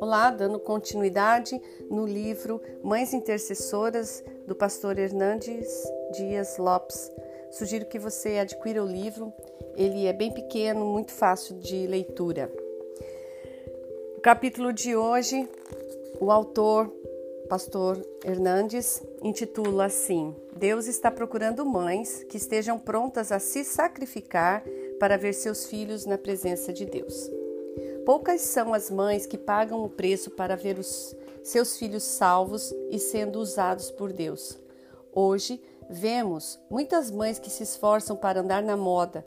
Olá, 0.00 0.30
dando 0.30 0.58
continuidade 0.58 1.60
no 1.90 2.06
livro 2.06 2.60
Mães 2.82 3.12
Intercessoras 3.12 4.24
do 4.46 4.54
pastor 4.54 4.98
Hernandes 4.98 5.68
Dias 6.12 6.56
Lopes. 6.56 7.12
Sugiro 7.50 7.86
que 7.86 7.98
você 7.98 8.38
adquira 8.38 8.82
o 8.82 8.86
livro, 8.86 9.32
ele 9.76 10.06
é 10.06 10.12
bem 10.12 10.32
pequeno, 10.32 10.84
muito 10.86 11.12
fácil 11.12 11.58
de 11.58 11.86
leitura. 11.86 12.50
O 14.16 14.20
capítulo 14.20 14.72
de 14.72 14.96
hoje, 14.96 15.48
o 16.20 16.30
autor, 16.30 16.88
pastor 17.48 18.00
Hernandes, 18.24 19.02
intitula 19.22 19.86
assim: 19.86 20.34
Deus 20.60 20.86
está 20.86 21.10
procurando 21.10 21.64
mães 21.64 22.22
que 22.24 22.36
estejam 22.36 22.78
prontas 22.78 23.32
a 23.32 23.38
se 23.38 23.64
sacrificar 23.64 24.62
para 24.98 25.16
ver 25.16 25.32
seus 25.32 25.64
filhos 25.64 26.04
na 26.04 26.18
presença 26.18 26.70
de 26.70 26.84
Deus. 26.84 27.30
Poucas 28.04 28.42
são 28.42 28.74
as 28.74 28.90
mães 28.90 29.24
que 29.24 29.38
pagam 29.38 29.82
o 29.82 29.88
preço 29.88 30.30
para 30.32 30.56
ver 30.56 30.78
os 30.78 31.16
seus 31.42 31.78
filhos 31.78 32.02
salvos 32.02 32.74
e 32.90 32.98
sendo 32.98 33.40
usados 33.40 33.90
por 33.90 34.12
Deus. 34.12 34.58
Hoje, 35.14 35.58
vemos 35.88 36.60
muitas 36.68 37.10
mães 37.10 37.38
que 37.38 37.48
se 37.48 37.62
esforçam 37.62 38.14
para 38.14 38.40
andar 38.40 38.62
na 38.62 38.76
moda, 38.76 39.24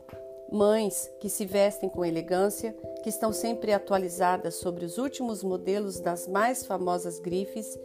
mães 0.51 1.09
que 1.19 1.29
se 1.29 1.47
vestem 1.47 1.89
com 1.89 2.05
elegância, 2.05 2.77
que 3.01 3.09
estão 3.09 3.33
sempre 3.33 3.73
atualizadas 3.73 4.53
sobre 4.53 4.85
os 4.85 4.99
últimos 4.99 5.41
modelos 5.41 5.99
das 5.99 6.27
mais 6.27 6.63
famosas 6.63 7.17
grifes, 7.17 7.75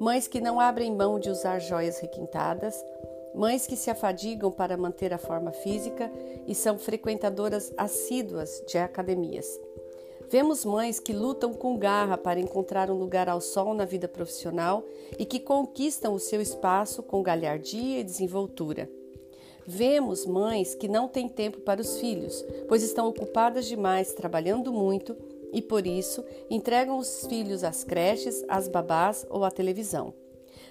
mães 0.00 0.26
que 0.26 0.40
não 0.40 0.60
abrem 0.60 0.94
mão 0.94 1.18
de 1.18 1.30
usar 1.30 1.58
joias 1.58 1.98
requintadas, 1.98 2.74
mães 3.34 3.66
que 3.66 3.76
se 3.76 3.90
afadigam 3.90 4.50
para 4.50 4.76
manter 4.76 5.12
a 5.12 5.18
forma 5.18 5.52
física 5.52 6.10
e 6.46 6.54
são 6.54 6.78
frequentadoras 6.78 7.72
assíduas 7.76 8.62
de 8.66 8.78
academias. 8.78 9.46
Vemos 10.28 10.64
mães 10.64 10.98
que 10.98 11.12
lutam 11.12 11.52
com 11.52 11.76
garra 11.76 12.16
para 12.16 12.40
encontrar 12.40 12.90
um 12.90 12.98
lugar 12.98 13.28
ao 13.28 13.40
sol 13.40 13.74
na 13.74 13.84
vida 13.84 14.08
profissional 14.08 14.82
e 15.18 15.26
que 15.26 15.38
conquistam 15.38 16.14
o 16.14 16.18
seu 16.18 16.40
espaço 16.40 17.02
com 17.02 17.22
galhardia 17.22 18.00
e 18.00 18.04
desenvoltura. 18.04 18.88
Vemos 19.66 20.26
mães 20.26 20.74
que 20.74 20.88
não 20.88 21.06
têm 21.06 21.28
tempo 21.28 21.60
para 21.60 21.80
os 21.80 21.98
filhos, 21.98 22.44
pois 22.66 22.82
estão 22.82 23.08
ocupadas 23.08 23.66
demais 23.66 24.12
trabalhando 24.12 24.72
muito 24.72 25.14
e 25.52 25.60
por 25.60 25.86
isso 25.86 26.24
entregam 26.50 26.98
os 26.98 27.26
filhos 27.26 27.62
às 27.62 27.84
creches, 27.84 28.44
às 28.48 28.66
babás 28.66 29.26
ou 29.28 29.44
à 29.44 29.50
televisão. 29.50 30.14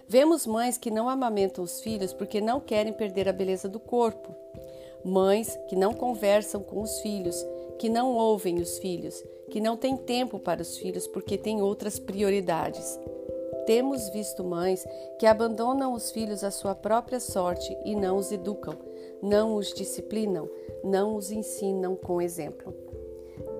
Vemos 0.07 0.45
mães 0.45 0.77
que 0.77 0.91
não 0.91 1.07
amamentam 1.07 1.63
os 1.63 1.79
filhos 1.79 2.11
porque 2.11 2.41
não 2.41 2.59
querem 2.59 2.91
perder 2.91 3.29
a 3.29 3.33
beleza 3.33 3.69
do 3.69 3.79
corpo. 3.79 4.35
Mães 5.05 5.57
que 5.69 5.75
não 5.75 5.93
conversam 5.93 6.61
com 6.61 6.81
os 6.81 6.99
filhos, 6.99 7.35
que 7.79 7.87
não 7.87 8.13
ouvem 8.13 8.59
os 8.59 8.77
filhos, 8.79 9.23
que 9.49 9.61
não 9.61 9.77
têm 9.77 9.95
tempo 9.95 10.37
para 10.37 10.61
os 10.61 10.77
filhos 10.77 11.07
porque 11.07 11.37
têm 11.37 11.61
outras 11.61 11.97
prioridades. 11.97 12.99
Temos 13.65 14.09
visto 14.09 14.43
mães 14.43 14.85
que 15.17 15.25
abandonam 15.25 15.93
os 15.93 16.11
filhos 16.11 16.43
à 16.43 16.51
sua 16.51 16.75
própria 16.75 17.19
sorte 17.19 17.77
e 17.85 17.95
não 17.95 18.17
os 18.17 18.31
educam, 18.31 18.77
não 19.21 19.55
os 19.55 19.73
disciplinam, 19.73 20.49
não 20.83 21.15
os 21.15 21.31
ensinam 21.31 21.95
com 21.95 22.21
exemplo. 22.21 22.90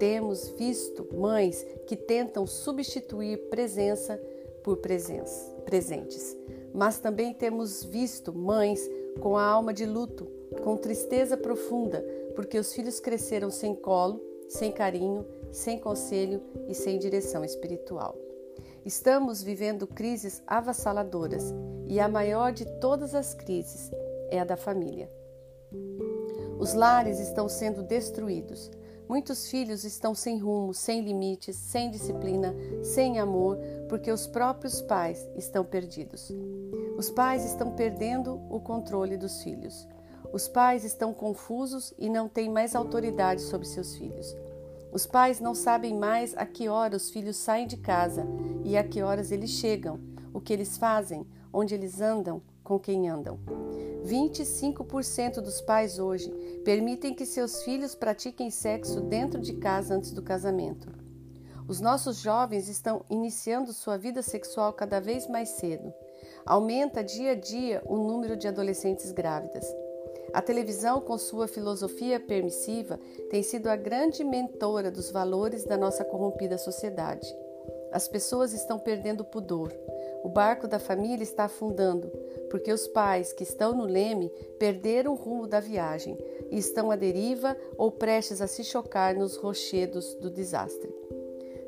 Temos 0.02 0.50
visto 0.58 1.08
mães 1.16 1.64
que 1.86 1.96
tentam 1.96 2.48
substituir 2.48 3.38
presença 3.52 4.20
por 4.64 4.78
presença, 4.78 5.52
presentes, 5.64 6.36
mas 6.74 6.98
também 6.98 7.36
temos 7.36 7.84
visto 7.84 8.34
mães 8.34 8.90
com 9.20 9.38
a 9.38 9.46
alma 9.46 9.72
de 9.72 9.86
luto, 9.86 10.26
com 10.64 10.76
tristeza 10.76 11.38
profunda, 11.38 12.04
porque 12.36 12.58
os 12.58 12.74
filhos 12.74 13.00
cresceram 13.00 13.52
sem 13.52 13.76
colo, 13.76 14.20
sem 14.50 14.72
carinho, 14.72 15.24
sem 15.52 15.78
conselho 15.78 16.42
e 16.68 16.74
sem 16.74 16.98
direção 16.98 17.46
espiritual. 17.46 18.18
Estamos 18.84 19.44
vivendo 19.44 19.86
crises 19.86 20.42
avassaladoras 20.48 21.54
e 21.86 22.00
a 22.00 22.08
maior 22.08 22.52
de 22.52 22.66
todas 22.80 23.14
as 23.14 23.36
crises 23.36 23.92
é 24.31 24.40
a 24.40 24.46
da 24.46 24.58
família. 24.58 25.12
Os 26.58 26.74
lares 26.74 27.20
estão 27.20 27.48
sendo 27.48 27.84
destruídos. 27.84 28.72
Muitos 29.12 29.50
filhos 29.50 29.84
estão 29.84 30.16
sem 30.16 30.38
rumo, 30.40 30.74
sem 30.74 31.02
limites, 31.02 31.58
sem 31.58 31.92
disciplina, 31.92 32.56
sem 32.82 33.20
amor, 33.20 33.58
porque 33.90 34.10
os 34.10 34.26
próprios 34.26 34.82
pais 34.82 35.28
estão 35.36 35.66
perdidos. 35.66 36.32
Os 36.98 37.12
pais 37.12 37.44
estão 37.44 37.72
perdendo 37.72 38.42
o 38.50 38.58
controle 38.62 39.18
dos 39.18 39.44
filhos. 39.44 39.86
Os 40.32 40.48
pais 40.48 40.86
estão 40.86 41.14
confusos 41.14 41.94
e 42.00 42.10
não 42.10 42.30
têm 42.30 42.50
mais 42.50 42.74
autoridade 42.74 43.42
sobre 43.42 43.68
seus 43.68 43.98
filhos. 43.98 44.34
Os 44.94 45.06
pais 45.06 45.42
não 45.42 45.54
sabem 45.54 45.94
mais 45.94 46.34
a 46.38 46.46
que 46.46 46.70
hora 46.70 46.96
os 46.96 47.10
filhos 47.10 47.36
saem 47.36 47.68
de 47.68 47.76
casa 47.76 48.26
e 48.64 48.78
a 48.78 48.84
que 48.84 49.02
horas 49.04 49.30
eles 49.30 49.50
chegam, 49.50 50.00
o 50.34 50.40
que 50.40 50.54
eles 50.54 50.78
fazem, 50.78 51.28
onde 51.52 51.76
eles 51.76 52.00
andam, 52.00 52.42
com 52.72 52.80
quem 52.80 53.09
andam. 53.09 53.38
25% 54.06 55.42
dos 55.42 55.59
pais 55.59 56.00
hoje 56.00 56.30
permitem 56.64 57.14
que 57.14 57.26
seus 57.26 57.64
filhos 57.64 57.94
pratiquem 57.94 58.50
sexo 58.50 59.02
dentro 59.02 59.42
de 59.42 59.56
casa 59.56 59.94
antes 59.94 60.14
do 60.14 60.22
casamento. 60.22 60.88
Os 61.68 61.81
nossos 61.81 62.18
jovens 62.18 62.70
estão 62.70 63.04
iniciando 63.10 63.74
sua 63.74 63.98
vida 63.98 64.22
sexual 64.22 64.72
cada 64.72 65.02
vez 65.02 65.28
mais 65.28 65.50
cedo. 65.50 65.94
Aumenta 66.46 67.04
dia 67.04 67.31
a 67.31 67.36
dia 67.36 67.81
o 67.86 67.98
número 67.98 68.38
de 68.38 68.48
adolescentes 68.48 69.12
grávidas. 69.12 69.66
A 70.34 70.42
televisão, 70.42 71.02
com 71.02 71.18
sua 71.18 71.50
filosofia 71.50 72.22
permissiva, 72.22 72.98
tem 73.30 73.44
sido 73.44 73.68
a 73.68 73.76
grande 73.76 74.24
mentora 74.24 74.90
dos 74.90 75.12
valores 75.12 75.66
da 75.66 75.76
nossa 75.78 76.06
corrompida 76.06 76.58
sociedade. 76.58 77.28
As 77.92 78.08
pessoas 78.08 78.54
estão 78.54 78.80
perdendo 78.80 79.22
o 79.22 79.26
pudor. 79.26 79.74
O 80.24 80.30
barco 80.30 80.68
da 80.68 80.78
família 80.78 81.24
está 81.24 81.46
afundando, 81.46 82.12
porque 82.50 82.72
os 82.72 82.88
pais 82.88 83.34
que 83.34 83.44
estão 83.44 83.74
no 83.74 83.86
leme 83.86 84.30
perderam 84.59 85.14
o 85.14 85.16
rumo 85.16 85.48
da 85.48 85.59
viagem 85.59 86.18
e 86.50 86.58
estão 86.58 86.92
à 86.92 86.96
deriva 86.96 87.58
ou 87.78 87.92
prestes 87.92 88.42
a 88.42 88.48
se 88.48 88.64
chocar 88.64 89.16
nos 89.16 89.36
rochedos 89.36 90.14
do 90.16 90.30
desastre. 90.30 90.94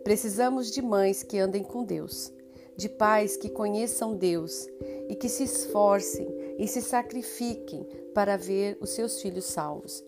Precisamos 0.03 0.69
de 0.72 0.81
mães 0.81 1.24
que 1.24 1.40
andem 1.40 1.63
com 1.63 1.84
Deus, 1.84 2.31
de 2.75 2.90
pais 2.90 3.38
que 3.38 3.50
conheçam 3.50 4.16
Deus 4.16 4.68
e 5.09 5.16
que 5.16 5.30
se 5.30 5.44
esforcem 5.44 6.28
e 6.58 6.68
se 6.68 6.81
sacrifiquem 6.81 7.88
para 8.13 8.38
ver 8.38 8.78
os 8.81 8.92
seus 8.92 9.22
filhos 9.22 9.46
salvos. 9.46 10.03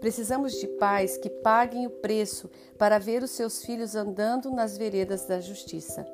Precisamos 0.00 0.52
de 0.60 0.66
pais 0.66 1.16
que 1.16 1.28
paguem 1.28 1.86
o 1.86 1.90
preço 1.90 2.48
para 2.76 2.98
ver 2.98 3.22
os 3.22 3.32
seus 3.32 3.64
filhos 3.64 3.96
andando 3.96 4.50
nas 4.50 4.78
veredas 4.78 5.24
da 5.24 5.40
justiça. 5.40 6.06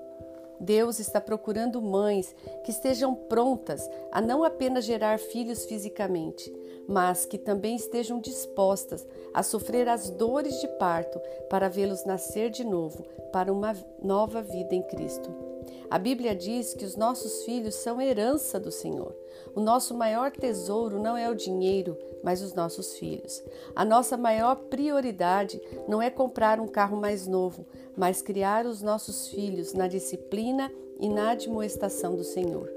Deus 0.60 0.98
está 0.98 1.20
procurando 1.20 1.80
mães 1.82 2.34
que 2.64 2.70
estejam 2.70 3.14
prontas 3.14 3.88
a 4.12 4.20
não 4.20 4.44
apenas 4.44 4.84
gerar 4.84 5.18
filhos 5.18 5.64
fisicamente, 5.64 6.52
mas 6.88 7.26
que 7.26 7.38
também 7.38 7.76
estejam 7.76 8.20
dispostas 8.20 9.06
a 9.32 9.42
sofrer 9.42 9.88
as 9.88 10.10
dores 10.10 10.60
de 10.60 10.68
parto 10.78 11.20
para 11.48 11.68
vê-los 11.68 12.04
nascer 12.04 12.50
de 12.50 12.64
novo 12.64 13.04
para 13.32 13.52
uma 13.52 13.74
nova 14.02 14.42
vida 14.42 14.74
em 14.74 14.82
Cristo. 14.82 15.53
A 15.90 15.98
Bíblia 15.98 16.34
diz 16.34 16.74
que 16.74 16.84
os 16.84 16.96
nossos 16.96 17.44
filhos 17.44 17.74
são 17.74 18.00
herança 18.00 18.58
do 18.58 18.70
Senhor. 18.70 19.14
O 19.54 19.60
nosso 19.60 19.94
maior 19.94 20.30
tesouro 20.30 20.98
não 21.00 21.16
é 21.16 21.30
o 21.30 21.34
dinheiro, 21.34 21.96
mas 22.22 22.42
os 22.42 22.54
nossos 22.54 22.96
filhos. 22.96 23.42
A 23.74 23.84
nossa 23.84 24.16
maior 24.16 24.56
prioridade 24.56 25.60
não 25.86 26.00
é 26.00 26.10
comprar 26.10 26.58
um 26.58 26.66
carro 26.66 26.96
mais 26.96 27.26
novo, 27.26 27.66
mas 27.96 28.22
criar 28.22 28.66
os 28.66 28.82
nossos 28.82 29.28
filhos 29.28 29.72
na 29.72 29.86
disciplina 29.86 30.70
e 30.98 31.08
na 31.08 31.30
admoestação 31.30 32.16
do 32.16 32.24
Senhor. 32.24 32.70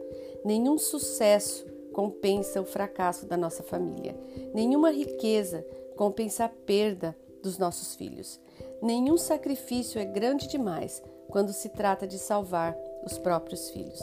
Nenhum 0.43 0.77
sucesso 0.77 1.65
compensa 1.93 2.61
o 2.61 2.65
fracasso 2.65 3.25
da 3.25 3.35
nossa 3.35 3.63
família. 3.63 4.15
Nenhuma 4.53 4.91
riqueza 4.91 5.65
compensa 5.95 6.45
a 6.45 6.49
perda 6.49 7.15
dos 7.41 7.57
nossos 7.57 7.95
filhos. 7.95 8.39
Nenhum 8.81 9.17
sacrifício 9.17 9.99
é 9.99 10.05
grande 10.05 10.47
demais 10.47 11.01
quando 11.29 11.53
se 11.53 11.69
trata 11.69 12.07
de 12.07 12.17
salvar 12.17 12.77
os 13.03 13.17
próprios 13.17 13.69
filhos. 13.69 14.01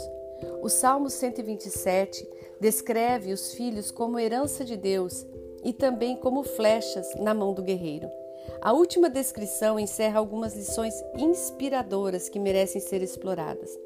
O 0.62 0.68
Salmo 0.68 1.10
127 1.10 2.28
descreve 2.60 3.32
os 3.32 3.52
filhos 3.54 3.90
como 3.90 4.18
herança 4.18 4.64
de 4.64 4.76
Deus 4.76 5.26
e 5.62 5.72
também 5.72 6.16
como 6.16 6.42
flechas 6.42 7.14
na 7.16 7.34
mão 7.34 7.52
do 7.52 7.62
guerreiro. 7.62 8.08
A 8.60 8.72
última 8.72 9.08
descrição 9.08 9.78
encerra 9.78 10.18
algumas 10.18 10.54
lições 10.54 10.94
inspiradoras 11.16 12.28
que 12.28 12.38
merecem 12.38 12.80
ser 12.80 13.02
exploradas. 13.02 13.78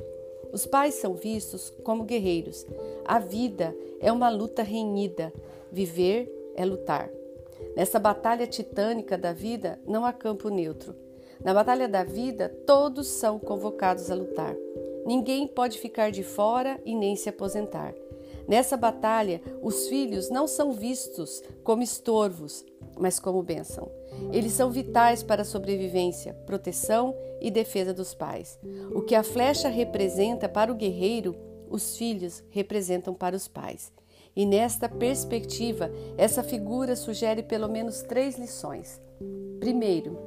Os 0.52 0.66
pais 0.66 0.94
são 0.94 1.14
vistos 1.14 1.70
como 1.82 2.04
guerreiros. 2.04 2.66
A 3.04 3.18
vida 3.18 3.76
é 4.00 4.10
uma 4.10 4.28
luta 4.28 4.62
renhida. 4.62 5.32
Viver 5.70 6.32
é 6.54 6.64
lutar. 6.64 7.10
Nessa 7.76 7.98
batalha 7.98 8.46
titânica 8.46 9.18
da 9.18 9.32
vida 9.32 9.78
não 9.86 10.04
há 10.04 10.12
campo 10.12 10.48
neutro. 10.48 10.94
Na 11.44 11.54
batalha 11.54 11.88
da 11.88 12.04
vida, 12.04 12.48
todos 12.66 13.06
são 13.06 13.38
convocados 13.38 14.10
a 14.10 14.14
lutar. 14.14 14.54
Ninguém 15.06 15.46
pode 15.46 15.78
ficar 15.78 16.10
de 16.10 16.22
fora 16.22 16.80
e 16.84 16.94
nem 16.94 17.16
se 17.16 17.28
aposentar. 17.28 17.94
Nessa 18.46 18.76
batalha, 18.76 19.40
os 19.62 19.88
filhos 19.88 20.30
não 20.30 20.46
são 20.46 20.72
vistos 20.72 21.42
como 21.62 21.82
estorvos. 21.82 22.64
mas 22.98 23.20
como 23.20 23.42
bênção. 23.42 23.88
Eles 24.32 24.52
são 24.52 24.70
vitais 24.72 25.22
para 25.22 25.42
a 25.42 25.44
sobrevivência, 25.44 26.34
proteção 26.44 27.14
e 27.40 27.48
defesa 27.50 27.94
dos 27.94 28.12
pais. 28.12 28.58
O 28.92 29.02
que 29.02 29.14
a 29.14 29.22
flecha 29.22 29.68
representa 29.68 30.48
para 30.48 30.72
o 30.72 30.74
guerreiro, 30.74 31.36
os 31.70 31.96
filhos 31.96 32.42
representam 32.50 33.14
para 33.14 33.36
os 33.36 33.46
pais. 33.46 33.92
E 34.34 34.44
nesta 34.44 34.88
perspectiva, 34.88 35.90
essa 36.16 36.42
figura 36.42 36.96
sugere 36.96 37.42
pelo 37.42 37.68
menos 37.68 38.02
três 38.02 38.36
lições. 38.36 39.00
Primeiro, 39.60 40.18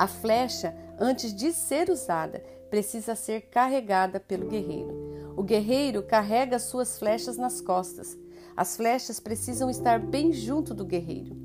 a 0.00 0.06
flecha, 0.06 0.74
antes 0.98 1.34
de 1.34 1.52
ser 1.52 1.90
usada, 1.90 2.42
precisa 2.70 3.14
ser 3.14 3.42
carregada 3.50 4.18
pelo 4.18 4.48
guerreiro. 4.48 5.34
O 5.36 5.42
guerreiro 5.42 6.02
carrega 6.02 6.58
suas 6.58 6.98
flechas 6.98 7.36
nas 7.36 7.60
costas. 7.60 8.16
As 8.56 8.78
flechas 8.78 9.20
precisam 9.20 9.68
estar 9.68 10.00
bem 10.00 10.32
junto 10.32 10.72
do 10.72 10.86
guerreiro. 10.86 11.36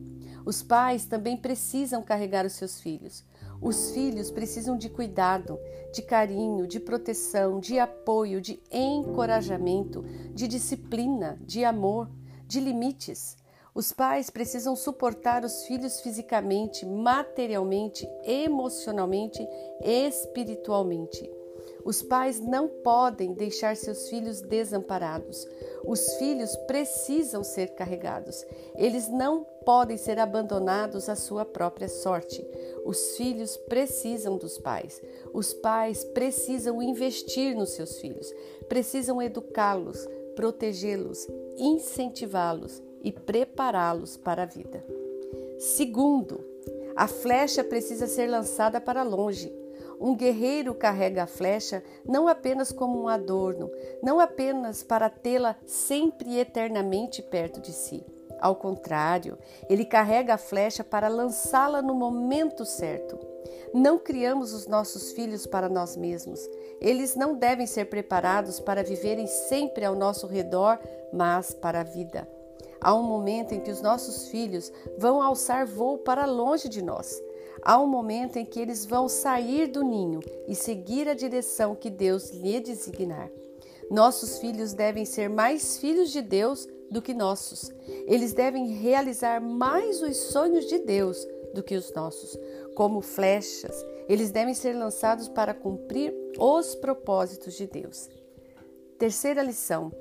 Os 0.45 0.63
pais 0.63 1.05
também 1.05 1.35
precisam 1.35 2.01
carregar 2.01 2.45
os 2.45 2.53
seus 2.53 2.79
filhos. 2.79 3.25
Os 3.61 3.91
filhos 3.91 4.31
precisam 4.31 4.77
de 4.77 4.89
cuidado, 4.89 5.59
de 5.93 6.01
carinho, 6.01 6.65
de 6.65 6.79
proteção, 6.79 7.59
de 7.59 7.77
apoio, 7.77 8.39
de 8.39 8.57
encorajamento, 8.71 10.01
de 10.33 10.47
disciplina, 10.47 11.37
de 11.41 11.65
amor, 11.65 12.09
de 12.47 12.61
limites. 12.61 13.35
Os 13.75 13.91
pais 13.91 14.29
precisam 14.29 14.73
suportar 14.73 15.43
os 15.43 15.65
filhos 15.65 15.99
fisicamente, 15.99 16.85
materialmente, 16.85 18.07
emocionalmente, 18.23 19.45
espiritualmente. 19.83 21.29
Os 21.83 22.01
pais 22.01 22.39
não 22.39 22.69
podem 22.69 23.33
deixar 23.33 23.75
seus 23.75 24.07
filhos 24.07 24.39
desamparados. 24.39 25.45
Os 25.85 26.13
filhos 26.13 26.55
precisam 26.67 27.43
ser 27.43 27.75
carregados. 27.75 28.45
Eles 28.75 29.09
não 29.09 29.43
podem 29.65 29.97
ser 29.97 30.19
abandonados 30.19 31.09
à 31.09 31.15
sua 31.15 31.43
própria 31.43 31.89
sorte. 31.89 32.47
Os 32.85 33.17
filhos 33.17 33.57
precisam 33.57 34.37
dos 34.37 34.57
pais. 34.57 35.01
Os 35.33 35.53
pais 35.53 36.01
precisam 36.05 36.81
investir 36.81 37.53
nos 37.57 37.71
seus 37.71 37.99
filhos, 37.99 38.33
precisam 38.69 39.21
educá-los, 39.21 40.07
protegê-los, 40.33 41.27
incentivá-los 41.57 42.81
e 43.05 43.11
prepará-los 43.11 44.17
para 44.17 44.43
a 44.43 44.45
vida. 44.47 44.83
Segundo, 45.59 46.43
a 46.95 47.07
flecha 47.07 47.63
precisa 47.63 48.07
ser 48.07 48.27
lançada 48.27 48.81
para 48.81 49.03
longe. 49.03 49.53
Um 50.01 50.15
guerreiro 50.15 50.73
carrega 50.73 51.23
a 51.23 51.27
flecha 51.27 51.83
não 52.03 52.27
apenas 52.27 52.71
como 52.71 53.01
um 53.01 53.07
adorno, 53.07 53.71
não 54.01 54.19
apenas 54.19 54.83
para 54.83 55.09
tê-la 55.09 55.55
sempre 55.65 56.31
e 56.31 56.39
eternamente 56.39 57.21
perto 57.21 57.61
de 57.61 57.71
si. 57.71 58.03
Ao 58.41 58.55
contrário, 58.55 59.37
ele 59.69 59.85
carrega 59.85 60.33
a 60.33 60.37
flecha 60.37 60.83
para 60.83 61.07
lançá-la 61.07 61.81
no 61.81 61.93
momento 61.93 62.65
certo. 62.65 63.17
Não 63.73 63.99
criamos 63.99 64.51
os 64.51 64.67
nossos 64.67 65.11
filhos 65.11 65.45
para 65.45 65.69
nós 65.69 65.95
mesmos. 65.95 66.39
Eles 66.81 67.15
não 67.15 67.35
devem 67.35 67.67
ser 67.67 67.85
preparados 67.85 68.59
para 68.59 68.83
viverem 68.83 69.27
sempre 69.27 69.85
ao 69.85 69.95
nosso 69.95 70.27
redor, 70.27 70.79
mas 71.13 71.53
para 71.53 71.81
a 71.81 71.83
vida. 71.83 72.34
Há 72.85 72.93
um 72.93 73.01
momento 73.01 73.51
em 73.51 73.59
que 73.59 73.71
os 73.71 73.81
nossos 73.81 74.27
filhos 74.27 74.71
vão 74.95 75.19
alçar 75.19 75.65
voo 75.65 75.97
para 75.97 76.27
longe 76.27 76.69
de 76.69 76.83
nós. 76.83 77.19
Há 77.63 77.79
um 77.81 77.87
momento 77.87 78.37
em 78.37 78.45
que 78.45 78.59
eles 78.59 78.85
vão 78.85 79.09
sair 79.09 79.65
do 79.65 79.83
ninho 79.83 80.19
e 80.47 80.53
seguir 80.53 81.09
a 81.09 81.15
direção 81.15 81.73
que 81.73 81.89
Deus 81.89 82.29
lhe 82.29 82.59
designar. 82.59 83.31
Nossos 83.89 84.37
filhos 84.37 84.73
devem 84.73 85.03
ser 85.03 85.31
mais 85.31 85.79
filhos 85.79 86.11
de 86.11 86.21
Deus 86.21 86.67
do 86.91 87.01
que 87.01 87.11
nossos. 87.11 87.71
Eles 88.05 88.33
devem 88.33 88.67
realizar 88.67 89.41
mais 89.41 90.03
os 90.03 90.15
sonhos 90.17 90.67
de 90.67 90.77
Deus 90.77 91.27
do 91.55 91.63
que 91.63 91.75
os 91.75 91.91
nossos. 91.91 92.37
Como 92.75 93.01
flechas, 93.01 93.83
eles 94.07 94.29
devem 94.29 94.53
ser 94.53 94.73
lançados 94.73 95.27
para 95.27 95.55
cumprir 95.55 96.13
os 96.37 96.75
propósitos 96.75 97.55
de 97.55 97.65
Deus. 97.65 98.07
Terceira 98.99 99.41
lição: 99.41 99.91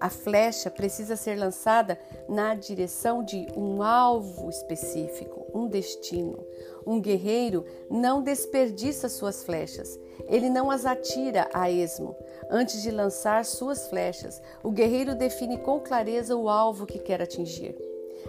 a 0.00 0.08
flecha 0.08 0.70
precisa 0.70 1.14
ser 1.14 1.36
lançada 1.36 1.98
na 2.26 2.54
direção 2.54 3.22
de 3.22 3.46
um 3.54 3.82
alvo 3.82 4.48
específico, 4.48 5.46
um 5.54 5.68
destino. 5.68 6.42
Um 6.86 6.98
guerreiro 6.98 7.66
não 7.90 8.22
desperdiça 8.22 9.08
suas 9.10 9.44
flechas, 9.44 10.00
ele 10.26 10.48
não 10.48 10.70
as 10.70 10.86
atira 10.86 11.48
a 11.52 11.70
esmo. 11.70 12.16
Antes 12.48 12.82
de 12.82 12.90
lançar 12.90 13.44
suas 13.44 13.88
flechas, 13.88 14.40
o 14.62 14.70
guerreiro 14.70 15.14
define 15.14 15.58
com 15.58 15.78
clareza 15.78 16.34
o 16.34 16.48
alvo 16.48 16.86
que 16.86 16.98
quer 16.98 17.20
atingir. 17.20 17.76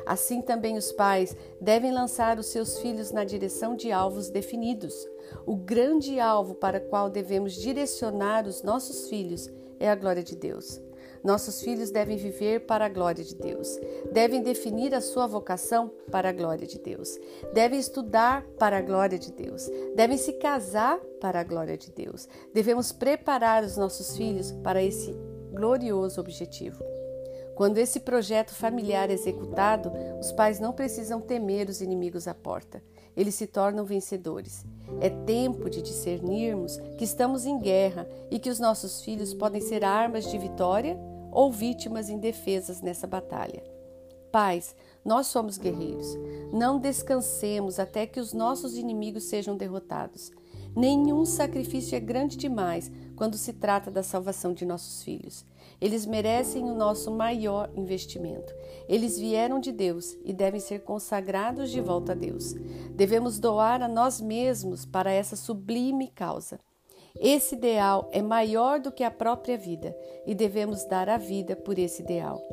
Assim 0.05 0.41
também 0.41 0.77
os 0.77 0.91
pais 0.91 1.35
devem 1.59 1.91
lançar 1.91 2.37
os 2.37 2.47
seus 2.47 2.79
filhos 2.79 3.11
na 3.11 3.23
direção 3.23 3.75
de 3.75 3.91
alvos 3.91 4.29
definidos. 4.29 5.07
O 5.45 5.55
grande 5.55 6.19
alvo 6.19 6.55
para 6.55 6.79
o 6.79 6.89
qual 6.89 7.09
devemos 7.09 7.53
direcionar 7.53 8.45
os 8.45 8.61
nossos 8.61 9.07
filhos 9.07 9.49
é 9.79 9.89
a 9.89 9.95
glória 9.95 10.23
de 10.23 10.35
Deus. 10.35 10.81
Nossos 11.23 11.61
filhos 11.61 11.91
devem 11.91 12.17
viver 12.17 12.65
para 12.65 12.85
a 12.85 12.89
glória 12.89 13.23
de 13.23 13.35
Deus, 13.35 13.79
devem 14.11 14.41
definir 14.41 14.95
a 14.95 15.01
sua 15.01 15.27
vocação 15.27 15.91
para 16.11 16.29
a 16.29 16.31
glória 16.31 16.65
de 16.65 16.79
Deus, 16.79 17.19
devem 17.53 17.79
estudar 17.79 18.43
para 18.57 18.77
a 18.77 18.81
glória 18.81 19.19
de 19.19 19.31
Deus, 19.31 19.69
devem 19.95 20.17
se 20.17 20.33
casar 20.33 20.99
para 21.19 21.39
a 21.39 21.43
glória 21.43 21.77
de 21.77 21.91
Deus. 21.91 22.27
Devemos 22.53 22.91
preparar 22.91 23.63
os 23.63 23.77
nossos 23.77 24.17
filhos 24.17 24.51
para 24.63 24.81
esse 24.81 25.15
glorioso 25.53 26.19
objetivo. 26.19 26.83
Quando 27.55 27.77
esse 27.77 27.99
projeto 27.99 28.55
familiar 28.55 29.11
é 29.11 29.13
executado, 29.13 29.91
os 30.19 30.31
pais 30.31 30.59
não 30.59 30.73
precisam 30.73 31.21
temer 31.21 31.69
os 31.69 31.81
inimigos 31.81 32.27
à 32.27 32.33
porta. 32.33 32.81
Eles 33.15 33.35
se 33.35 33.45
tornam 33.45 33.85
vencedores. 33.85 34.65
É 34.99 35.09
tempo 35.09 35.69
de 35.69 35.81
discernirmos 35.81 36.77
que 36.97 37.03
estamos 37.03 37.45
em 37.45 37.59
guerra 37.59 38.07
e 38.31 38.39
que 38.39 38.49
os 38.49 38.59
nossos 38.59 39.03
filhos 39.03 39.33
podem 39.33 39.61
ser 39.61 39.83
armas 39.83 40.31
de 40.31 40.37
vitória 40.39 40.97
ou 41.31 41.51
vítimas 41.51 42.09
indefesas 42.09 42.81
nessa 42.81 43.07
batalha. 43.07 43.63
Pais, 44.31 44.75
nós 45.03 45.27
somos 45.27 45.57
guerreiros. 45.57 46.17
Não 46.53 46.79
descansemos 46.79 47.79
até 47.79 48.05
que 48.05 48.19
os 48.19 48.33
nossos 48.33 48.77
inimigos 48.77 49.25
sejam 49.25 49.57
derrotados. 49.57 50.31
Nenhum 50.75 51.25
sacrifício 51.25 51.97
é 51.97 51.99
grande 51.99 52.37
demais 52.37 52.89
quando 53.17 53.37
se 53.37 53.51
trata 53.51 53.91
da 53.91 54.01
salvação 54.01 54.53
de 54.53 54.65
nossos 54.65 55.03
filhos. 55.03 55.45
Eles 55.81 56.05
merecem 56.05 56.63
o 56.63 56.73
nosso 56.73 57.11
maior 57.11 57.69
investimento. 57.75 58.53
Eles 58.87 59.19
vieram 59.19 59.59
de 59.59 59.71
Deus 59.71 60.17
e 60.23 60.31
devem 60.31 60.61
ser 60.61 60.79
consagrados 60.83 61.69
de 61.69 61.81
volta 61.81 62.13
a 62.13 62.15
Deus. 62.15 62.53
Devemos 62.95 63.37
doar 63.37 63.81
a 63.81 63.87
nós 63.87 64.21
mesmos 64.21 64.85
para 64.85 65.11
essa 65.11 65.35
sublime 65.35 66.07
causa. 66.07 66.59
Esse 67.21 67.53
ideal 67.53 68.09
é 68.11 68.19
maior 68.19 68.79
do 68.79 68.91
que 68.91 69.03
a 69.03 69.11
própria 69.11 69.55
vida 69.55 69.95
e 70.25 70.33
devemos 70.33 70.83
dar 70.85 71.07
a 71.07 71.19
vida 71.19 71.55
por 71.55 71.77
esse 71.77 72.01
ideal. 72.01 72.43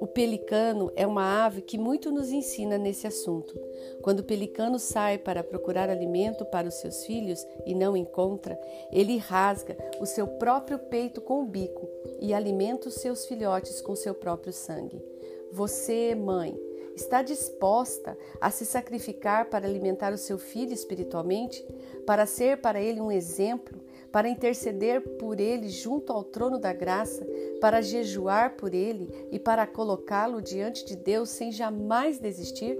O 0.00 0.06
pelicano 0.06 0.90
é 0.96 1.06
uma 1.06 1.44
ave 1.44 1.60
que 1.60 1.76
muito 1.76 2.10
nos 2.10 2.32
ensina 2.32 2.78
nesse 2.78 3.06
assunto. 3.06 3.54
Quando 4.00 4.20
o 4.20 4.24
pelicano 4.24 4.78
sai 4.78 5.18
para 5.18 5.44
procurar 5.44 5.90
alimento 5.90 6.46
para 6.46 6.66
os 6.66 6.74
seus 6.74 7.04
filhos 7.04 7.46
e 7.66 7.74
não 7.74 7.94
encontra, 7.94 8.58
ele 8.90 9.18
rasga 9.18 9.76
o 10.00 10.06
seu 10.06 10.26
próprio 10.26 10.78
peito 10.78 11.20
com 11.20 11.42
o 11.42 11.46
bico 11.46 11.86
e 12.18 12.32
alimenta 12.32 12.88
os 12.88 12.94
seus 12.94 13.26
filhotes 13.26 13.82
com 13.82 13.94
seu 13.94 14.14
próprio 14.14 14.54
sangue. 14.54 15.04
Você, 15.52 16.14
mãe, 16.14 16.58
está 16.96 17.22
disposta 17.22 18.16
a 18.40 18.50
se 18.50 18.64
sacrificar 18.64 19.50
para 19.50 19.66
alimentar 19.66 20.12
o 20.12 20.18
seu 20.18 20.38
filho 20.38 20.72
espiritualmente, 20.72 21.62
para 22.06 22.24
ser 22.24 22.60
para 22.60 22.80
ele 22.80 23.00
um 23.00 23.12
exemplo 23.12 23.78
para 24.14 24.28
interceder 24.28 25.00
por 25.18 25.40
ele 25.40 25.68
junto 25.68 26.12
ao 26.12 26.22
trono 26.22 26.56
da 26.56 26.72
graça, 26.72 27.26
para 27.60 27.82
jejuar 27.82 28.54
por 28.54 28.72
ele 28.72 29.26
e 29.32 29.40
para 29.40 29.66
colocá-lo 29.66 30.40
diante 30.40 30.84
de 30.84 30.94
Deus 30.94 31.30
sem 31.30 31.50
jamais 31.50 32.20
desistir? 32.20 32.78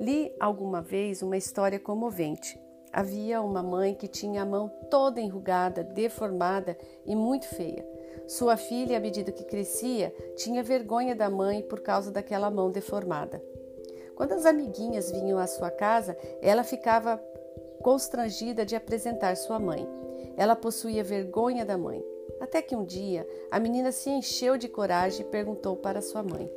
Li 0.00 0.32
alguma 0.40 0.80
vez 0.80 1.20
uma 1.20 1.36
história 1.36 1.78
comovente. 1.78 2.58
Havia 2.90 3.42
uma 3.42 3.62
mãe 3.62 3.94
que 3.94 4.08
tinha 4.08 4.40
a 4.40 4.46
mão 4.46 4.70
toda 4.90 5.20
enrugada, 5.20 5.84
deformada 5.84 6.78
e 7.04 7.14
muito 7.14 7.46
feia. 7.46 7.86
Sua 8.26 8.56
filha, 8.56 8.96
à 8.96 9.00
medida 9.00 9.30
que 9.30 9.44
crescia, 9.44 10.14
tinha 10.34 10.62
vergonha 10.62 11.14
da 11.14 11.28
mãe 11.28 11.60
por 11.60 11.80
causa 11.80 12.10
daquela 12.10 12.50
mão 12.50 12.70
deformada. 12.70 13.44
Quando 14.16 14.32
as 14.32 14.46
amiguinhas 14.46 15.12
vinham 15.12 15.38
à 15.38 15.46
sua 15.46 15.70
casa, 15.70 16.16
ela 16.40 16.64
ficava 16.64 17.22
constrangida 17.82 18.64
de 18.64 18.76
apresentar 18.76 19.36
sua 19.36 19.58
mãe. 19.58 19.88
Ela 20.36 20.56
possuía 20.56 21.02
vergonha 21.02 21.64
da 21.64 21.76
mãe. 21.76 22.04
Até 22.40 22.62
que 22.62 22.76
um 22.76 22.84
dia 22.84 23.26
a 23.50 23.58
menina 23.58 23.90
se 23.90 24.10
encheu 24.10 24.56
de 24.56 24.68
coragem 24.68 25.26
e 25.26 25.30
perguntou 25.30 25.76
para 25.76 26.02
sua 26.02 26.22
mãe: 26.22 26.50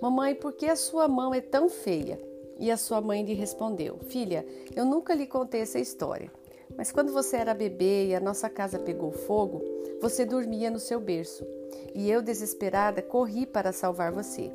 Mamãe, 0.00 0.34
por 0.34 0.52
que 0.52 0.66
a 0.66 0.76
sua 0.76 1.06
mão 1.06 1.34
é 1.34 1.40
tão 1.40 1.68
feia? 1.68 2.20
E 2.58 2.70
a 2.70 2.76
sua 2.76 3.00
mãe 3.00 3.22
lhe 3.24 3.34
respondeu: 3.34 3.98
Filha, 4.08 4.44
eu 4.74 4.84
nunca 4.84 5.14
lhe 5.14 5.26
contei 5.26 5.60
essa 5.60 5.78
história. 5.78 6.32
Mas 6.76 6.92
quando 6.92 7.12
você 7.12 7.36
era 7.36 7.54
bebê 7.54 8.06
e 8.06 8.14
a 8.14 8.20
nossa 8.20 8.48
casa 8.48 8.78
pegou 8.78 9.10
fogo, 9.10 9.62
você 10.00 10.24
dormia 10.24 10.70
no 10.70 10.78
seu 10.78 11.00
berço. 11.00 11.46
E 11.94 12.10
eu, 12.10 12.22
desesperada, 12.22 13.02
corri 13.02 13.46
para 13.46 13.72
salvar 13.72 14.12
você. 14.12 14.50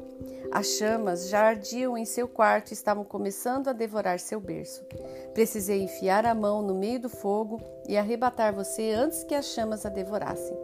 As 0.52 0.68
chamas 0.68 1.30
já 1.30 1.42
ardiam 1.42 1.98
em 1.98 2.06
seu 2.06 2.28
quarto 2.28 2.72
e 2.72 2.74
estavam 2.74 3.04
começando 3.04 3.68
a 3.68 3.74
devorar 3.74 4.20
seu 4.20 4.40
berço. 4.40 4.86
Precisei 5.34 5.82
enfiar 5.82 6.26
a 6.26 6.36
mão 6.36 6.62
no 6.62 6.76
meio 6.76 7.00
do 7.00 7.10
fogo 7.10 7.60
e 7.88 7.98
arrebatar 7.98 8.54
você 8.54 8.92
antes 8.92 9.24
que 9.24 9.34
as 9.34 9.46
chamas 9.46 9.86
a 9.86 9.90
devorassem. 9.90 10.58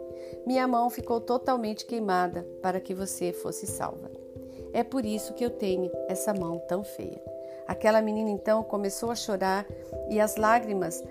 Minha 0.46 0.66
mão 0.66 0.88
ficou 0.88 1.20
totalmente 1.20 1.84
queimada 1.84 2.46
para 2.62 2.80
que 2.80 2.94
você 2.94 3.32
fosse 3.32 3.66
salva. 3.66 4.10
É 4.72 4.84
por 4.84 5.04
isso 5.04 5.34
que 5.34 5.44
eu 5.44 5.50
tenho 5.50 5.90
essa 6.08 6.32
mão 6.32 6.58
tão 6.68 6.84
feia. 6.84 7.20
Aquela 7.66 8.00
menina 8.00 8.30
então 8.30 8.62
começou 8.62 9.10
a 9.10 9.16
chorar 9.16 9.66
e 10.08 10.20
as 10.20 10.36
lágrimas 10.36 11.02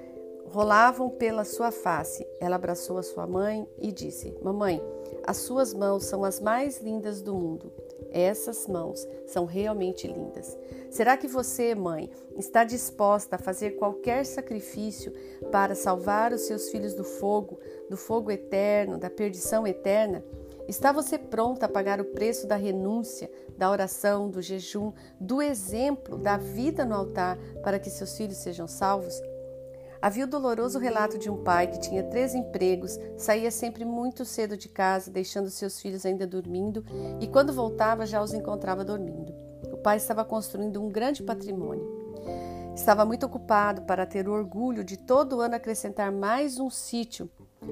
rolavam 0.51 1.10
pela 1.10 1.44
sua 1.44 1.72
face. 1.72 2.27
Ela 2.39 2.56
abraçou 2.56 2.98
a 2.98 3.03
sua 3.03 3.25
mãe 3.27 3.68
e 3.77 3.91
disse: 3.91 4.36
Mamãe, 4.41 4.82
as 5.25 5.38
suas 5.38 5.74
mãos 5.74 6.06
são 6.06 6.24
as 6.24 6.39
mais 6.39 6.82
lindas 6.82 7.22
do 7.22 7.34
mundo. 7.34 7.72
Essas 8.12 8.68
mãos 8.68 9.08
são 9.27 9.46
realmente 9.46 10.08
lindas. 10.08 10.58
Será 10.89 11.15
que 11.15 11.27
você, 11.27 11.75
mãe, 11.75 12.10
está 12.36 12.63
disposta 12.63 13.36
a 13.36 13.39
fazer 13.39 13.72
qualquer 13.75 14.25
sacrifício 14.25 15.13
para 15.51 15.75
salvar 15.75 16.34
os 16.34 16.41
seus 16.41 16.70
filhos 16.70 16.96
do 16.96 17.03
fogo, 17.03 17.60
do 17.88 17.96
fogo 17.96 18.32
eterno, 18.32 18.98
da 18.98 19.10
perdição 19.10 19.68
eterna? 19.68 20.24
Está 20.68 20.91
você 20.91 21.18
pronta 21.18 21.68
a 21.68 21.70
pagar 21.70 22.00
o 22.01 22.06
preço 22.06 22.48
da 22.48 22.56
renúncia, 22.56 23.29
da 23.58 23.70
oração, 23.70 24.29
do 24.29 24.41
jejum, 24.41 24.91
do 25.20 25.41
exemplo, 25.41 26.18
da 26.18 26.38
vida 26.38 26.86
no 26.86 26.96
altar 26.96 27.38
para 27.63 27.79
que 27.79 27.89
seus 27.89 28.15
filhos 28.18 28.38
sejam 28.38 28.68
salvos? 28.68 29.20
Havia 30.01 30.24
o 30.24 30.27
doloroso 30.27 30.79
relato 30.79 31.18
de 31.18 31.29
um 31.29 31.44
pai 31.44 31.68
que 31.68 31.79
tinha 31.79 32.03
três 32.03 32.34
empregos, 32.34 32.98
saía 33.18 33.51
sempre 33.51 33.84
muito 33.84 34.24
cedo 34.24 34.56
de 34.56 34.70
casa, 34.70 35.12
deixando 35.12 35.50
seus 35.50 35.82
filhos 35.82 36.06
ainda 36.06 36.25
dormindo, 36.25 36.86
e 37.20 37.27
quando 37.27 37.51
voltava 37.51 38.06
já 38.06 38.22
os 38.22 38.34
encontrava 38.34 38.86
dormindo. 38.86 39.34
O 39.74 39.77
pai 39.77 39.98
estava 39.98 40.24
construindo 40.24 40.82
um 40.82 40.89
grande 40.89 41.22
patrimônio. 41.22 42.00
Estava 42.74 43.03
muito 43.03 43.25
ocupado 43.25 43.82
para 43.82 44.06
ter 44.06 44.29
o 44.29 44.32
orgulho 44.32 44.86
de 44.86 44.96
todo 44.96 45.41
ano 45.41 45.56
acrescentar 45.56 46.13
mais 46.13 46.60
um 46.60 46.70
sítio, 46.70 47.29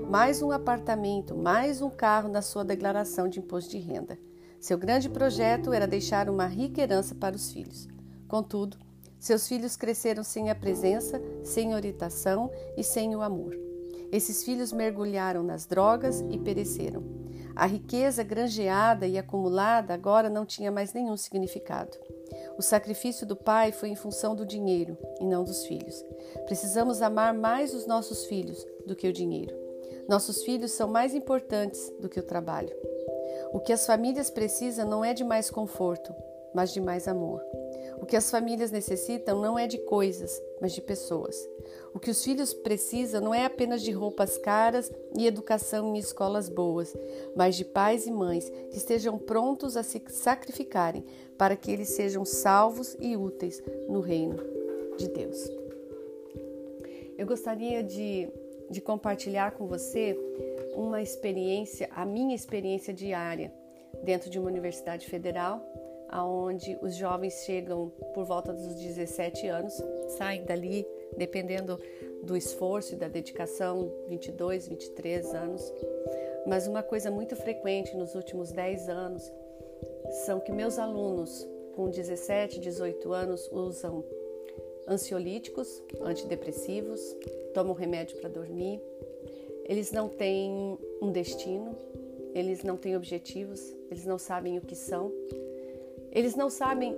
mais 0.10 0.42
um 0.42 0.52
apartamento, 0.52 1.34
mais 1.34 1.82
um 1.82 1.90
carro 1.90 2.28
na 2.28 2.42
sua 2.42 2.66
declaração 2.66 3.30
de 3.30 3.40
imposto 3.40 3.72
de 3.72 3.78
renda. 3.78 4.20
Seu 4.60 4.78
grande 4.78 5.08
projeto 5.08 5.72
era 5.72 5.88
deixar 5.88 6.30
uma 6.30 6.46
rica 6.46 6.82
herança 6.82 7.16
para 7.16 7.38
os 7.38 7.52
filhos. 7.54 7.88
Contudo, 8.28 8.78
seus 9.20 9.48
filhos 9.48 9.76
cresceram 9.76 10.24
sem 10.24 10.50
a 10.50 10.56
presença, 10.56 11.22
sem 11.44 11.74
orientação 11.74 12.52
e 12.76 12.84
sem 12.84 13.16
o 13.16 13.22
amor. 13.22 13.58
Esses 14.12 14.44
filhos 14.44 14.72
mergulharam 14.72 15.44
nas 15.44 15.66
drogas 15.66 16.24
e 16.30 16.38
pereceram. 16.38 17.04
A 17.56 17.66
riqueza 17.66 18.24
granjeada 18.24 19.08
e 19.08 19.18
acumulada 19.18 19.94
agora 19.94 20.30
não 20.30 20.46
tinha 20.46 20.72
mais 20.72 20.94
nenhum 20.94 21.18
significado. 21.18 21.98
O 22.58 22.62
sacrifício 22.62 23.26
do 23.26 23.36
pai 23.36 23.72
foi 23.72 23.90
em 23.90 23.96
função 23.96 24.36
do 24.36 24.46
dinheiro 24.46 24.98
e 25.20 25.26
não 25.26 25.44
dos 25.44 25.66
filhos. 25.66 26.06
Precisamos 26.46 27.02
amar 27.02 27.34
mais 27.34 27.74
os 27.74 27.88
nossos 27.88 28.26
filhos 28.26 28.66
do 28.86 28.96
que 28.96 29.08
o 29.08 29.14
dinheiro. 29.14 29.56
Nossos 30.08 30.44
filhos 30.44 30.72
são 30.72 30.88
mais 30.88 31.14
importantes 31.14 31.92
do 32.00 32.08
que 32.08 32.20
o 32.20 32.24
trabalho. 32.24 32.74
O 33.52 33.60
que 33.60 33.74
as 33.74 33.86
famílias 33.86 34.30
precisam 34.30 34.88
não 34.88 35.04
é 35.04 35.14
de 35.14 35.24
mais 35.24 35.50
conforto, 35.50 36.14
mas 36.54 36.72
de 36.72 36.80
mais 36.80 37.08
amor. 37.08 37.42
O 38.02 38.06
que 38.06 38.16
as 38.16 38.30
famílias 38.30 38.72
necessitam 38.72 39.42
não 39.42 39.58
é 39.58 39.68
de 39.68 39.78
coisas, 39.80 40.42
mas 40.62 40.72
de 40.72 40.82
pessoas. 40.82 41.36
O 41.94 42.00
que 42.00 42.12
os 42.12 42.24
filhos 42.24 42.54
precisam 42.54 43.22
não 43.22 43.34
é 43.34 43.46
apenas 43.46 43.82
de 43.82 43.92
roupas 43.92 44.38
caras 44.38 44.92
e 45.18 45.26
educação 45.26 45.96
em 45.96 46.00
escolas 46.00 46.48
boas, 46.48 46.96
mas 47.36 47.56
de 47.56 47.66
pais 47.66 48.06
e 48.06 48.12
mães 48.12 48.50
que 48.70 48.78
estejam 48.78 49.18
prontos 49.18 49.76
a 49.76 49.84
se 49.84 50.02
sacrificarem 50.10 51.04
para 51.38 51.56
que 51.56 51.72
eles 51.72 51.90
sejam 51.90 52.24
salvos 52.24 52.96
e 53.00 53.18
úteis 53.18 53.62
no 53.90 54.00
reino 54.00 54.38
de 54.98 55.08
Deus. 55.10 55.50
Eu 57.18 57.26
gostaria 57.26 57.84
de, 57.84 58.30
de 58.70 58.80
compartilhar 58.80 59.52
com 59.52 59.66
você 59.66 60.16
uma 60.76 61.02
experiência, 61.02 61.90
a 61.92 62.06
minha 62.06 62.36
experiência 62.36 62.94
diária 62.94 63.52
dentro 64.04 64.30
de 64.30 64.38
uma 64.38 64.48
universidade 64.48 65.08
federal 65.08 65.62
aonde 66.10 66.78
os 66.82 66.96
jovens 66.96 67.44
chegam 67.46 67.90
por 68.14 68.26
volta 68.26 68.54
dos 68.54 68.76
17 68.76 69.48
anos, 69.48 69.82
saem 70.18 70.44
dali, 70.44 70.88
dependendo 71.18 71.80
do 72.24 72.36
esforço 72.36 72.94
e 72.94 72.98
da 72.98 73.08
dedicação, 73.08 73.92
22, 74.08 74.68
23 74.68 75.34
anos. 75.34 75.74
Mas 76.46 76.68
uma 76.68 76.84
coisa 76.84 77.12
muito 77.12 77.36
frequente 77.36 77.96
nos 77.96 78.16
últimos 78.16 78.52
10 78.52 78.90
anos 78.90 79.32
são 80.26 80.40
que 80.40 80.52
meus 80.52 80.80
alunos 80.80 81.48
com 81.76 81.90
17, 81.90 82.60
18 82.60 83.14
anos 83.14 83.50
usam 83.52 84.04
ansiolíticos, 84.88 85.84
antidepressivos, 86.02 87.00
tomam 87.54 87.74
remédio 87.74 88.18
para 88.18 88.30
dormir. 88.30 88.82
Eles 89.66 89.92
não 89.92 90.08
têm 90.08 90.78
um 91.02 91.12
destino, 91.12 91.78
eles 92.34 92.64
não 92.64 92.78
têm 92.78 92.96
objetivos, 92.96 93.76
eles 93.92 94.06
não 94.06 94.18
sabem 94.18 94.58
o 94.58 94.62
que 94.62 94.76
são, 94.76 95.12
eles 96.18 96.36
não 96.36 96.50
sabem 96.50 96.98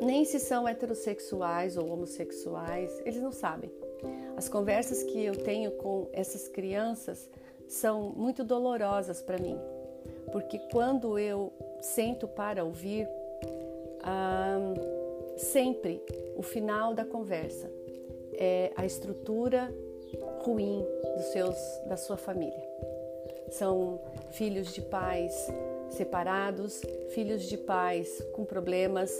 nem 0.00 0.24
se 0.24 0.40
são 0.40 0.66
heterossexuais 0.66 1.76
ou 1.76 1.90
homossexuais, 1.90 2.98
eles 3.04 3.20
não 3.20 3.30
sabem. 3.30 3.70
As 4.38 4.48
conversas 4.48 5.02
que 5.02 5.22
eu 5.22 5.36
tenho 5.36 5.72
com 5.72 6.08
essas 6.14 6.48
crianças 6.48 7.28
são 7.68 8.14
muito 8.16 8.42
dolorosas 8.42 9.20
para 9.20 9.38
mim, 9.38 9.58
porque 10.32 10.58
quando 10.72 11.18
eu 11.18 11.52
sento 11.82 12.26
para 12.26 12.64
ouvir, 12.64 13.06
ah, 14.02 14.72
sempre 15.36 16.02
o 16.36 16.42
final 16.42 16.94
da 16.94 17.04
conversa 17.04 17.70
é 18.32 18.72
a 18.76 18.86
estrutura 18.86 19.70
ruim 20.40 20.86
dos 21.16 21.26
seus, 21.26 21.56
da 21.86 21.98
sua 21.98 22.16
família. 22.16 22.66
São 23.50 24.00
filhos 24.30 24.72
de 24.72 24.80
pais 24.80 25.50
separados, 25.90 26.82
filhos 27.10 27.44
de 27.44 27.56
pais 27.56 28.22
com 28.32 28.44
problemas, 28.44 29.12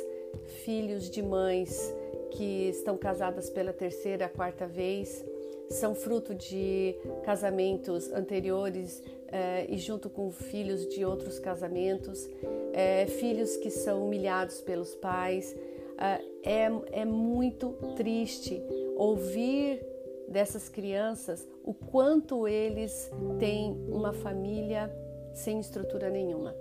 filhos 0.65 1.11
de 1.11 1.23
mães 1.23 1.95
que 2.31 2.69
estão 2.69 2.97
casadas 2.97 3.49
pela 3.49 3.73
terceira, 3.73 4.29
quarta 4.29 4.67
vez, 4.67 5.25
são 5.69 5.95
fruto 5.95 6.35
de 6.35 6.95
casamentos 7.25 8.13
anteriores 8.13 9.03
eh, 9.29 9.67
e 9.69 9.79
junto 9.79 10.09
com 10.09 10.31
filhos 10.31 10.87
de 10.89 11.05
outros 11.05 11.39
casamentos, 11.39 12.29
eh, 12.73 13.07
filhos 13.07 13.57
que 13.57 13.71
são 13.71 14.05
humilhados 14.07 14.61
pelos 14.61 14.95
pais. 14.95 15.57
Eh, 15.99 16.25
é, 16.45 17.01
é 17.01 17.05
muito 17.05 17.73
triste 17.97 18.63
ouvir 18.97 19.85
dessas 20.29 20.69
crianças 20.69 21.47
o 21.65 21.75
quanto 21.75 22.47
eles 22.47 23.11
têm 23.39 23.73
uma 23.89 24.13
família 24.13 24.93
sem 25.37 25.61
estrutura 25.61 26.11
nenhuma. 26.11 26.55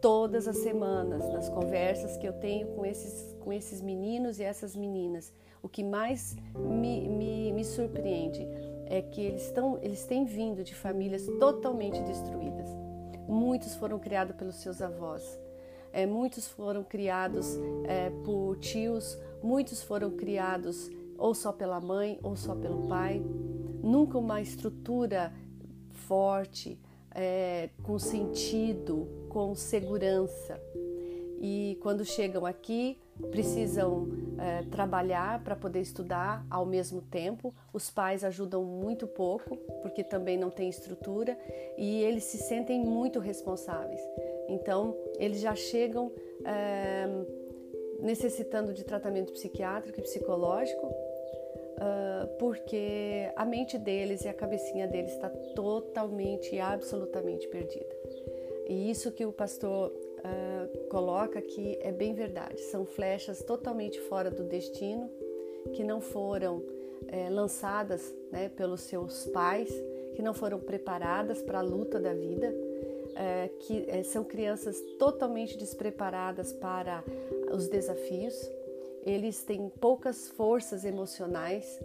Todas 0.00 0.48
as 0.48 0.56
semanas, 0.58 1.28
nas 1.28 1.48
conversas 1.48 2.16
que 2.16 2.26
eu 2.26 2.32
tenho 2.32 2.68
com 2.68 2.86
esses, 2.86 3.36
com 3.40 3.52
esses 3.52 3.82
meninos 3.82 4.40
e 4.40 4.42
essas 4.42 4.74
meninas, 4.74 5.32
o 5.62 5.68
que 5.68 5.84
mais 5.84 6.34
me, 6.56 7.06
me, 7.06 7.52
me 7.52 7.64
surpreende 7.64 8.46
é 8.86 9.02
que 9.02 9.20
eles, 9.20 9.50
tão, 9.52 9.78
eles 9.82 10.04
têm 10.04 10.24
vindo 10.24 10.64
de 10.64 10.74
famílias 10.74 11.26
totalmente 11.38 12.00
destruídas. 12.02 12.68
Muitos 13.28 13.74
foram 13.74 13.98
criados 13.98 14.34
pelos 14.34 14.56
seus 14.56 14.80
avós, 14.80 15.38
é, 15.92 16.06
muitos 16.06 16.48
foram 16.48 16.82
criados 16.82 17.58
é, 17.84 18.10
por 18.24 18.56
tios, 18.56 19.18
muitos 19.42 19.82
foram 19.82 20.10
criados 20.10 20.90
ou 21.18 21.34
só 21.34 21.52
pela 21.52 21.78
mãe 21.78 22.18
ou 22.22 22.34
só 22.36 22.54
pelo 22.54 22.88
pai. 22.88 23.22
Nunca 23.82 24.16
uma 24.16 24.40
estrutura 24.40 25.32
forte, 25.92 26.78
é, 27.14 27.70
com 27.82 27.98
sentido, 27.98 29.08
com 29.28 29.54
segurança. 29.54 30.60
E 31.40 31.78
quando 31.80 32.04
chegam 32.04 32.44
aqui, 32.44 32.98
precisam 33.30 34.08
é, 34.38 34.62
trabalhar 34.70 35.42
para 35.42 35.56
poder 35.56 35.80
estudar 35.80 36.44
ao 36.50 36.66
mesmo 36.66 37.00
tempo. 37.00 37.54
Os 37.72 37.90
pais 37.90 38.24
ajudam 38.24 38.64
muito 38.64 39.06
pouco, 39.06 39.56
porque 39.80 40.04
também 40.04 40.36
não 40.36 40.50
tem 40.50 40.68
estrutura, 40.68 41.38
e 41.78 42.02
eles 42.02 42.24
se 42.24 42.38
sentem 42.38 42.80
muito 42.80 43.18
responsáveis. 43.18 44.00
Então, 44.48 44.96
eles 45.18 45.40
já 45.40 45.54
chegam 45.54 46.12
é, 46.44 47.06
necessitando 48.00 48.72
de 48.72 48.84
tratamento 48.84 49.32
psiquiátrico 49.32 49.98
e 50.00 50.02
psicológico 50.02 50.92
uh, 51.80 52.26
porque 52.38 53.30
a 53.34 53.44
mente 53.44 53.78
deles 53.78 54.24
e 54.24 54.28
a 54.28 54.34
cabecinha 54.34 54.86
deles 54.86 55.12
está 55.12 55.30
totalmente 55.54 56.54
e 56.54 56.60
absolutamente 56.60 57.48
perdida. 57.48 57.96
E 58.68 58.90
isso 58.90 59.10
que 59.10 59.24
o 59.24 59.32
pastor 59.32 59.90
uh, 59.90 60.88
coloca 60.88 61.38
aqui 61.38 61.78
é 61.80 61.90
bem 61.90 62.14
verdade. 62.14 62.60
São 62.60 62.84
flechas 62.84 63.42
totalmente 63.42 63.98
fora 64.00 64.30
do 64.30 64.44
destino, 64.44 65.10
que 65.72 65.82
não 65.82 66.00
foram 66.00 66.62
é, 67.08 67.28
lançadas 67.28 68.14
né, 68.30 68.48
pelos 68.48 68.80
seus 68.82 69.26
pais, 69.26 69.70
que 70.14 70.22
não 70.22 70.34
foram 70.34 70.58
preparadas 70.58 71.42
para 71.42 71.58
a 71.58 71.62
luta 71.62 71.98
da 71.98 72.12
vida, 72.12 72.54
é, 73.14 73.50
que 73.60 73.84
é, 73.88 74.02
são 74.02 74.24
crianças 74.24 74.80
totalmente 74.98 75.56
despreparadas 75.56 76.52
para 76.52 77.04
os 77.52 77.68
desafios, 77.68 78.50
eles 79.04 79.42
têm 79.42 79.68
poucas 79.68 80.28
forças 80.28 80.84
emocionais, 80.84 81.80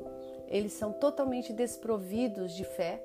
eles 0.47 0.73
são 0.73 0.91
totalmente 0.91 1.53
desprovidos 1.53 2.53
de 2.53 2.63
fé. 2.63 3.01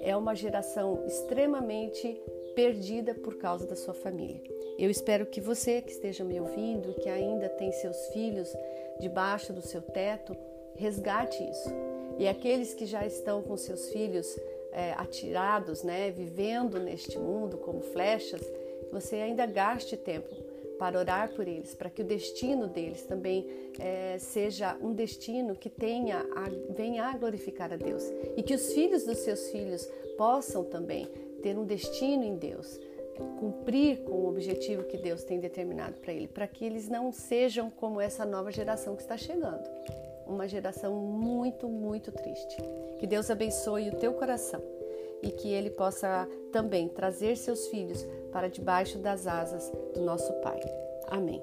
É 0.00 0.16
uma 0.16 0.34
geração 0.34 1.04
extremamente 1.06 2.20
perdida 2.54 3.14
por 3.14 3.36
causa 3.36 3.66
da 3.66 3.76
sua 3.76 3.94
família. 3.94 4.42
Eu 4.78 4.90
espero 4.90 5.26
que 5.26 5.40
você 5.40 5.82
que 5.82 5.90
esteja 5.90 6.24
me 6.24 6.40
ouvindo, 6.40 6.94
que 6.94 7.08
ainda 7.08 7.48
tem 7.48 7.72
seus 7.72 7.96
filhos 8.08 8.54
debaixo 9.00 9.52
do 9.52 9.62
seu 9.62 9.82
teto, 9.82 10.36
resgate 10.76 11.42
isso. 11.42 11.68
E 12.18 12.26
aqueles 12.26 12.74
que 12.74 12.86
já 12.86 13.04
estão 13.06 13.42
com 13.42 13.56
seus 13.56 13.90
filhos 13.90 14.38
é, 14.72 14.92
atirados, 14.92 15.82
né, 15.82 16.10
vivendo 16.10 16.78
neste 16.78 17.18
mundo 17.18 17.58
como 17.58 17.80
flechas, 17.80 18.40
você 18.90 19.16
ainda 19.16 19.46
gaste 19.46 19.96
tempo 19.96 20.47
para 20.78 20.98
orar 20.98 21.34
por 21.34 21.46
eles, 21.46 21.74
para 21.74 21.90
que 21.90 22.02
o 22.02 22.04
destino 22.04 22.68
deles 22.68 23.02
também 23.02 23.46
é, 23.78 24.16
seja 24.18 24.76
um 24.80 24.92
destino 24.92 25.54
que 25.54 25.68
tenha 25.68 26.18
a, 26.34 26.72
venha 26.72 27.06
a 27.06 27.16
glorificar 27.16 27.72
a 27.72 27.76
Deus. 27.76 28.04
E 28.36 28.42
que 28.42 28.54
os 28.54 28.72
filhos 28.72 29.04
dos 29.04 29.18
seus 29.18 29.50
filhos 29.50 29.84
possam 30.16 30.64
também 30.64 31.06
ter 31.42 31.58
um 31.58 31.64
destino 31.64 32.24
em 32.24 32.36
Deus, 32.36 32.78
cumprir 33.38 33.98
com 34.04 34.12
o 34.12 34.28
objetivo 34.28 34.84
que 34.84 34.96
Deus 34.96 35.24
tem 35.24 35.40
determinado 35.40 35.94
para 36.00 36.12
ele, 36.12 36.28
para 36.28 36.46
que 36.46 36.64
eles 36.64 36.88
não 36.88 37.12
sejam 37.12 37.70
como 37.70 38.00
essa 38.00 38.24
nova 38.24 38.50
geração 38.50 38.94
que 38.94 39.02
está 39.02 39.16
chegando, 39.16 39.68
uma 40.26 40.46
geração 40.46 40.94
muito, 40.94 41.68
muito 41.68 42.12
triste. 42.12 42.56
Que 42.98 43.06
Deus 43.06 43.30
abençoe 43.30 43.88
o 43.88 43.96
teu 43.96 44.12
coração 44.14 44.77
e 45.22 45.30
que 45.30 45.52
ele 45.52 45.70
possa 45.70 46.28
também 46.52 46.88
trazer 46.88 47.36
seus 47.36 47.66
filhos 47.68 48.06
para 48.32 48.48
debaixo 48.48 48.98
das 48.98 49.26
asas 49.26 49.70
do 49.94 50.02
nosso 50.02 50.32
Pai. 50.40 50.60
Amém. 51.08 51.42